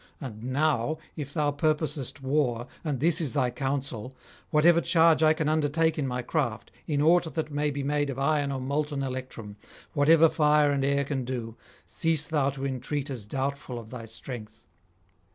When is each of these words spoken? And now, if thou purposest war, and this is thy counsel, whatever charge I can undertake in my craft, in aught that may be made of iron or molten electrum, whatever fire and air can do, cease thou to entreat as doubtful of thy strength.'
And 0.19 0.45
now, 0.45 0.97
if 1.15 1.31
thou 1.31 1.51
purposest 1.51 2.23
war, 2.23 2.65
and 2.83 2.99
this 2.99 3.21
is 3.21 3.33
thy 3.33 3.51
counsel, 3.51 4.15
whatever 4.49 4.81
charge 4.81 5.21
I 5.21 5.33
can 5.33 5.47
undertake 5.47 5.99
in 5.99 6.07
my 6.07 6.23
craft, 6.23 6.71
in 6.87 7.03
aught 7.03 7.31
that 7.35 7.51
may 7.51 7.69
be 7.69 7.83
made 7.83 8.09
of 8.09 8.17
iron 8.17 8.51
or 8.51 8.59
molten 8.59 9.03
electrum, 9.03 9.57
whatever 9.93 10.27
fire 10.27 10.71
and 10.71 10.83
air 10.83 11.03
can 11.03 11.23
do, 11.23 11.55
cease 11.85 12.25
thou 12.25 12.49
to 12.49 12.65
entreat 12.65 13.11
as 13.11 13.27
doubtful 13.27 13.77
of 13.77 13.91
thy 13.91 14.05
strength.' 14.05 14.63